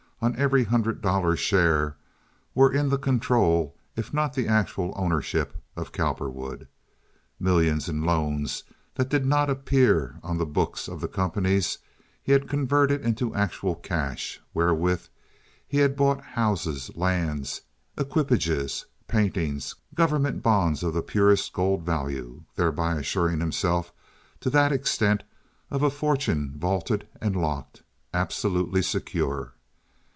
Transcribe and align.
on 0.23 0.35
every 0.35 0.65
hundred 0.65 1.01
dollar 1.01 1.35
share, 1.35 1.95
were 2.53 2.71
in 2.71 2.89
the 2.89 2.97
control, 2.99 3.75
if 3.95 4.13
not 4.13 4.37
in 4.37 4.43
the 4.45 4.51
actual 4.53 4.93
ownership, 4.95 5.55
of 5.75 5.91
Cowperwood. 5.91 6.67
Millions 7.39 7.89
in 7.89 8.03
loans 8.03 8.63
that 8.93 9.09
did 9.09 9.25
not 9.25 9.49
appear 9.49 10.19
on 10.21 10.37
the 10.37 10.45
books 10.45 10.87
of 10.87 11.01
the 11.01 11.07
companies 11.07 11.79
he 12.21 12.33
had 12.33 12.47
converted 12.47 13.01
into 13.01 13.33
actual 13.33 13.73
cash, 13.73 14.39
wherewith 14.53 15.07
he 15.67 15.79
had 15.79 15.95
bought 15.95 16.21
houses, 16.21 16.95
lands, 16.95 17.61
equipages, 17.97 18.85
paintings, 19.07 19.73
government 19.95 20.43
bonds 20.43 20.83
of 20.83 20.93
the 20.93 21.01
purest 21.01 21.51
gold 21.51 21.81
value, 21.81 22.43
thereby 22.55 22.93
assuring 22.95 23.39
himself 23.39 23.91
to 24.39 24.51
that 24.51 24.71
extent 24.71 25.23
of 25.71 25.81
a 25.81 25.89
fortune 25.89 26.53
vaulted 26.55 27.07
and 27.19 27.35
locked, 27.35 27.81
absolutely 28.13 28.83
secure. 28.83 29.53